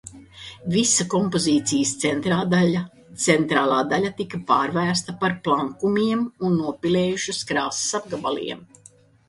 Visa 0.75 1.03
kompozīcijas 1.13 1.91
centrālā 3.25 3.83
daļa 3.91 4.11
tika 4.23 4.41
pārvērsta 4.49 5.17
par 5.21 5.37
plankumiem 5.49 6.27
un 6.49 6.59
nopilējušas 6.65 7.47
krāsas 7.53 7.97
apgabaliem. 8.05 8.69